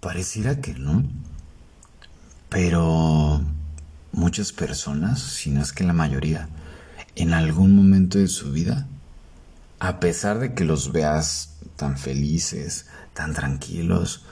[0.00, 1.04] Pareciera que no.
[2.48, 3.42] Pero
[4.12, 6.48] muchas personas, si no es que la mayoría,
[7.14, 8.86] en algún momento de su vida,
[9.78, 14.24] a pesar de que los veas tan felices, tan tranquilos,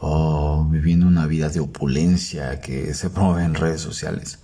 [0.00, 4.40] o viviendo una vida de opulencia que se promueve en redes sociales,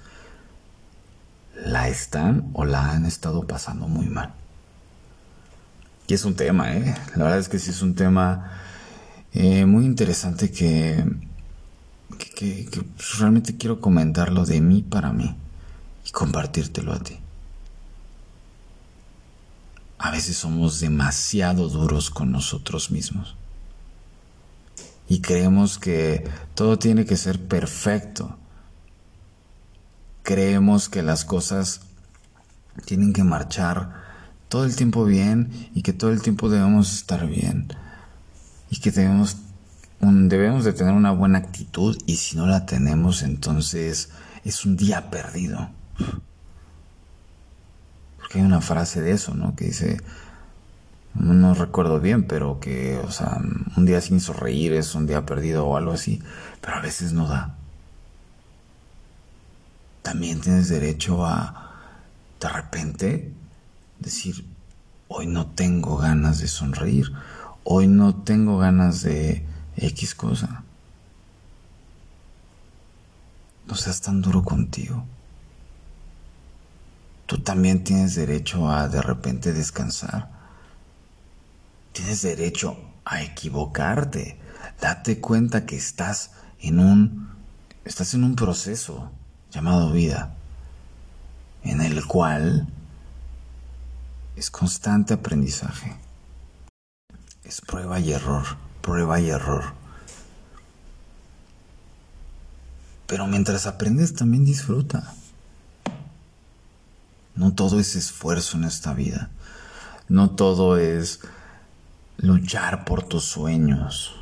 [1.54, 4.32] la están o la han estado pasando muy mal.
[6.06, 6.95] Y es un tema, ¿eh?
[7.16, 8.62] La verdad es que sí es un tema
[9.32, 11.04] eh, muy interesante que,
[12.34, 12.68] que,
[13.18, 15.36] realmente quiero comentarlo de mí para mí
[16.07, 17.18] y compartírtelo a ti.
[19.98, 23.36] A veces somos demasiado duros con nosotros mismos
[25.08, 28.39] y creemos que todo tiene que ser perfecto.
[30.22, 31.81] Creemos que las cosas
[32.84, 34.06] tienen que marchar
[34.48, 37.69] todo el tiempo bien y que todo el tiempo debemos estar bien
[38.70, 39.36] y que debemos,
[40.00, 44.11] debemos de tener una buena actitud y si no la tenemos entonces
[44.45, 45.70] es un día perdido.
[48.19, 49.57] Porque hay una frase de eso, ¿no?
[49.57, 49.98] Que dice,
[51.15, 53.41] no recuerdo bien, pero que, o sea,
[53.77, 56.23] un día sin sonreír es un día perdido o algo así,
[56.61, 57.57] pero a veces no da.
[60.03, 61.73] También tienes derecho a,
[62.41, 63.33] de repente,
[63.98, 64.47] decir,
[65.09, 67.12] hoy no tengo ganas de sonreír,
[67.70, 69.44] hoy no tengo ganas de
[69.77, 70.64] X cosa.
[73.66, 75.05] No seas tan duro contigo.
[77.27, 80.30] Tú también tienes derecho a de repente descansar.
[81.92, 84.41] Tienes derecho a equivocarte.
[84.80, 86.30] Date cuenta que estás
[86.61, 87.28] en un
[87.84, 89.12] estás en un proceso
[89.50, 90.34] llamado vida
[91.64, 92.66] en el cual
[94.36, 96.08] es constante aprendizaje.
[97.49, 98.45] Es prueba y error,
[98.83, 99.73] prueba y error.
[103.07, 105.15] Pero mientras aprendes también disfruta.
[107.35, 109.31] No todo es esfuerzo en esta vida.
[110.11, 111.20] No todo es
[112.19, 114.14] luchar por tus sueños.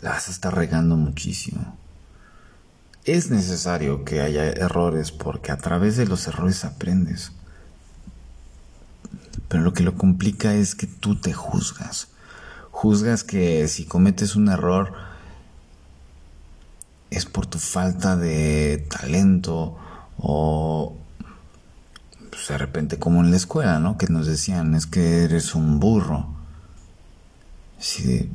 [0.00, 1.78] La vas a estar regando muchísimo.
[3.04, 7.30] Es necesario que haya errores porque a través de los errores aprendes.
[9.54, 12.08] Pero lo que lo complica es que tú te juzgas.
[12.72, 14.92] Juzgas que si cometes un error
[17.08, 19.78] es por tu falta de talento
[20.18, 20.96] o
[22.30, 23.96] pues de repente como en la escuela, ¿no?
[23.96, 26.34] Que nos decían, es que eres un burro.
[27.78, 28.32] Sí,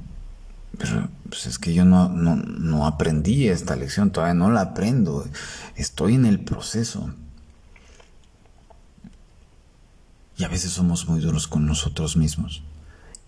[0.77, 5.27] pero pues es que yo no, no, no aprendí esta lección, todavía no la aprendo,
[5.75, 7.13] estoy en el proceso.
[10.39, 12.63] Y a veces somos muy duros con nosotros mismos,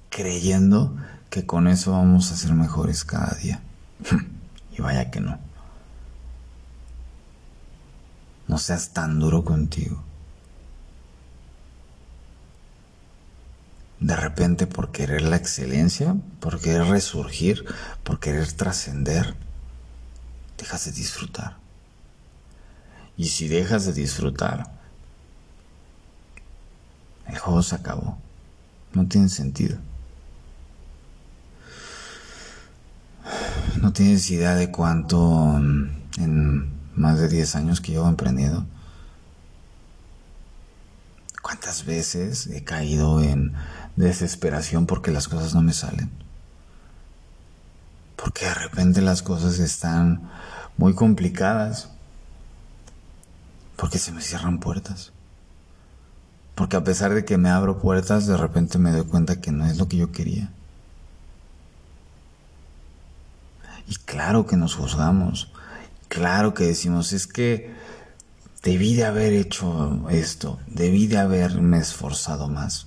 [0.10, 0.96] creyendo
[1.30, 3.62] que con eso vamos a ser mejores cada día.
[4.78, 5.38] y vaya que no.
[8.48, 10.02] No seas tan duro contigo.
[14.00, 17.66] De repente por querer la excelencia, por querer resurgir,
[18.06, 19.36] por querer trascender,
[20.58, 21.58] dejas de disfrutar.
[23.18, 24.81] Y si dejas de disfrutar,
[27.28, 28.18] el juego se acabó.
[28.94, 29.78] No tiene sentido.
[33.82, 35.58] No tienes idea de cuánto
[36.18, 38.66] en más de 10 años que llevo emprendiendo.
[41.42, 43.54] ¿Cuántas veces he caído en
[43.96, 46.12] desesperación porque las cosas no me salen?
[48.16, 50.30] Porque de repente las cosas están
[50.78, 51.90] muy complicadas.
[53.76, 55.11] Porque se me cierran puertas.
[56.62, 59.66] Porque a pesar de que me abro puertas, de repente me doy cuenta que no
[59.66, 60.52] es lo que yo quería.
[63.88, 65.52] Y claro que nos juzgamos.
[66.08, 67.74] Claro que decimos, es que
[68.62, 72.86] debí de haber hecho esto, debí de haberme esforzado más.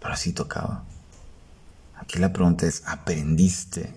[0.00, 0.84] Pero así tocaba.
[1.98, 3.94] Aquí la pregunta es, ¿aprendiste?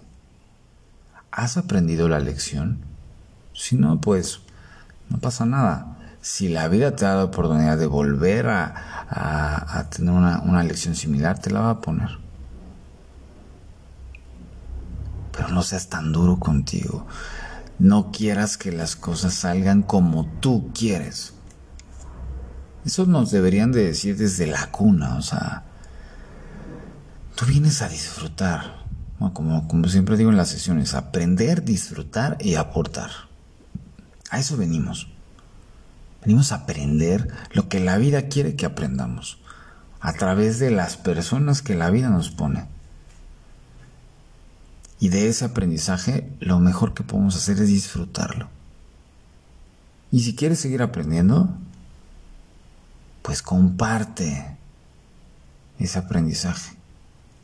[1.31, 2.79] ¿Has aprendido la lección?
[3.53, 4.41] Si no, pues
[5.07, 10.41] no pasa nada si la vida te da la oportunidad de volver a, tener una,
[10.41, 12.09] una lección similar, te la va a poner.
[15.31, 17.05] Pero no seas tan duro contigo.
[17.79, 21.33] No quieras que las cosas salgan como tú quieres.
[22.87, 25.63] Eso nos deberían de decir desde la cuna, o sea,
[27.35, 28.85] tú vienes a disfrutar,
[29.33, 33.11] como, como siempre digo en las sesiones, aprender, disfrutar y aportar.
[34.29, 35.09] A eso venimos.
[36.27, 39.37] Venimos a aprender lo que la vida quiere que aprendamos
[40.01, 42.65] a través de las personas que la vida nos pone.
[44.99, 48.49] Y de ese aprendizaje lo mejor que podemos hacer es disfrutarlo.
[50.11, 51.49] Y si quieres seguir aprendiendo,
[53.21, 54.57] pues comparte
[55.79, 56.75] ese aprendizaje.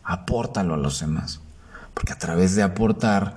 [0.03, 1.39] Apórtalo a los demás.
[1.93, 3.33] Porque a través de aportar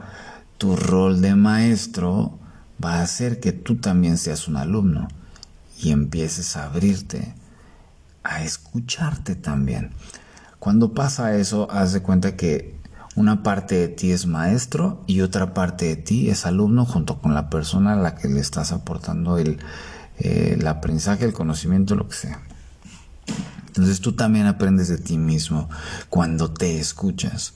[0.59, 2.37] tu rol de maestro
[2.85, 5.07] va a hacer que tú también seas un alumno
[5.79, 7.35] y empieces a abrirte,
[8.23, 9.93] a escucharte también.
[10.59, 12.77] Cuando pasa eso, haz de cuenta que
[13.15, 17.35] una parte de ti es maestro y otra parte de ti es alumno junto con
[17.35, 19.59] la persona a la que le estás aportando el,
[20.19, 22.41] eh, el aprendizaje, el conocimiento, lo que sea.
[23.69, 25.69] Entonces tú también aprendes de ti mismo
[26.09, 27.55] cuando te escuchas.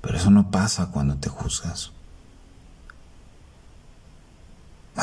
[0.00, 1.92] Pero eso no pasa cuando te juzgas.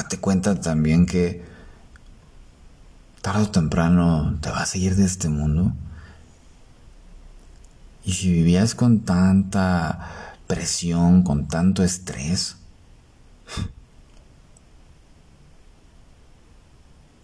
[0.07, 1.43] Date cuenta también que
[3.21, 5.73] tarde o temprano te vas a ir de este mundo
[8.05, 12.55] y si vivías con tanta presión, con tanto estrés,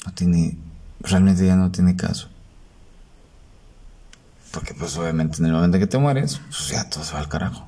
[0.05, 0.57] no tiene,
[0.99, 2.27] realmente ya no tiene caso.
[4.51, 7.29] Porque pues obviamente en el momento que te mueres, pues ya todo se va al
[7.29, 7.65] carajo.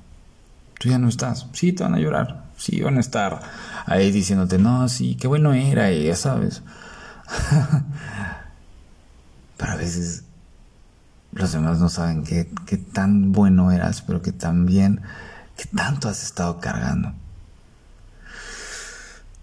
[0.78, 1.48] Tú ya no estás.
[1.54, 2.45] Sí, te van a llorar.
[2.58, 3.42] Sí, van a estar
[3.86, 6.64] ahí diciéndote, no, sí, qué bueno era, y ya sabes.
[9.58, 10.24] Pero a veces
[11.32, 12.46] los demás no saben qué,
[12.94, 15.02] tan bueno eras, pero que también,
[15.58, 17.14] que tanto has estado cargando.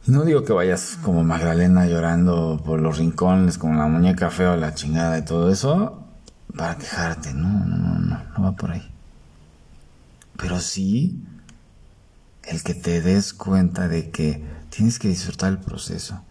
[0.07, 4.53] Y no digo que vayas como Magdalena llorando por los rincones, como la muñeca fea
[4.53, 6.03] o la chingada y todo eso,
[6.57, 7.35] para quejarte.
[7.35, 8.91] No, no, no, no, no va por ahí.
[10.39, 11.23] Pero sí
[12.45, 16.23] el que te des cuenta de que tienes que disfrutar el proceso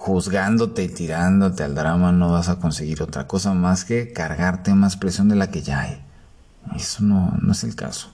[0.00, 4.96] juzgándote y tirándote al drama no vas a conseguir otra cosa más que cargarte más
[4.96, 6.02] presión de la que ya hay.
[6.74, 8.10] Eso no, no es el caso.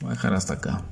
[0.00, 0.82] Voy a dejar hasta acá.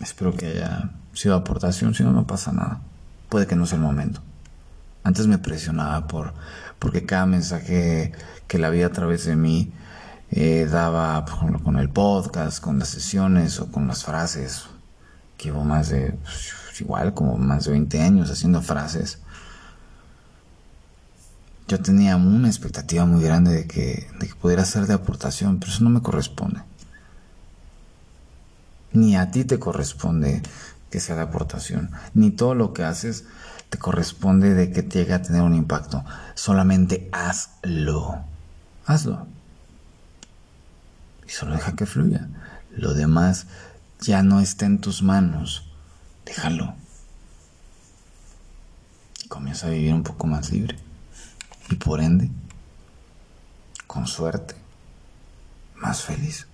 [0.00, 2.80] Espero que haya sido aportación, si no, no pasa nada.
[3.28, 4.22] Puede que no sea el momento.
[5.04, 6.32] Antes me presionaba por
[6.78, 8.12] porque cada mensaje
[8.46, 9.72] que la vida a través de mí
[10.30, 14.66] eh, daba, por ejemplo, con el podcast, con las sesiones o con las frases,
[15.36, 19.18] que hubo más de pues, igual como más de 20 años haciendo frases.
[21.66, 25.72] Yo tenía una expectativa muy grande de que, de que pudiera ser de aportación, pero
[25.72, 26.62] eso no me corresponde.
[28.92, 30.42] Ni a ti te corresponde
[30.90, 33.24] que sea de aportación, ni todo lo que haces
[33.68, 36.04] te corresponde de que llegue a tener un impacto.
[36.34, 38.18] Solamente hazlo.
[38.86, 39.26] Hazlo.
[41.28, 42.26] Y solo deja que fluya.
[42.74, 43.46] Lo demás
[44.00, 45.70] ya no está en tus manos.
[46.24, 46.74] Déjalo.
[49.22, 50.78] Y comienza a vivir un poco más libre.
[51.68, 52.30] Y por ende,
[53.86, 54.54] con suerte,
[55.76, 56.46] más feliz.